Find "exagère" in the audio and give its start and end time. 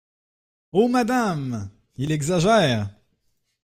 2.11-2.89